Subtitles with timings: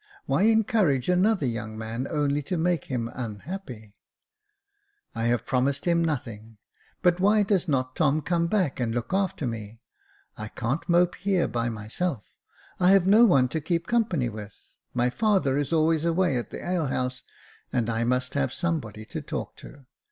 [0.25, 3.93] why encourage another young man only to make him unhappy?"
[4.77, 6.51] *' I have promised him nothing j
[7.03, 9.79] but why does not Tom come back and look after me?
[10.35, 12.25] I can't mope here by myself;
[12.79, 14.59] I have no one to keep company with;
[14.95, 17.21] my father is always away at the alehouse,
[17.71, 19.85] and I must have somebody to talk to.